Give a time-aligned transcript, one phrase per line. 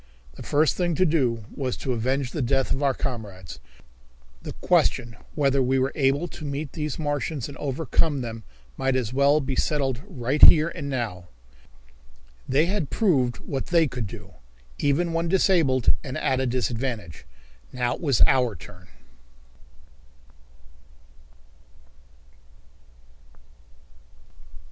[0.33, 3.59] The first thing to do was to avenge the death of our comrades.
[4.41, 8.41] The question whether we were able to meet these Martians and overcome them
[8.77, 11.25] might as well be settled right here and now.
[12.49, 14.33] They had proved what they could do,
[14.79, 17.23] even when disabled and at a disadvantage.
[17.71, 18.87] Now it was our turn.